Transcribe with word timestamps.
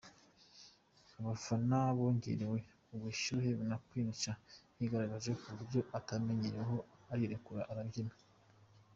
Abafana 1.19 1.77
bongerewe 1.97 2.57
ubushyuhe 2.95 3.49
na 3.69 3.77
Queen 3.85 4.09
Cha, 4.21 4.33
yigaragaje 4.77 5.29
mu 5.39 5.49
buryo 5.57 5.79
atamenyereweho 5.97 6.77
arirekura 7.11 7.61
arabyina. 7.71 8.13